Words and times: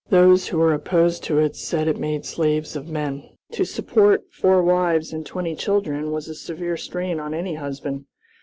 Those 0.09 0.47
who 0.47 0.57
were 0.57 0.73
opposed 0.73 1.23
to 1.25 1.37
it 1.37 1.55
said 1.55 1.87
it 1.87 1.99
made 1.99 2.25
slaves 2.25 2.75
of 2.75 2.89
men. 2.89 3.29
To 3.51 3.63
support 3.63 4.23
four 4.31 4.63
wives 4.63 5.13
and 5.13 5.23
twenty 5.23 5.53
children 5.55 6.09
was 6.11 6.27
a 6.27 6.33
severe 6.33 6.75
strain 6.75 7.19
on 7.19 7.35
any 7.35 7.53
husband. 7.53 8.05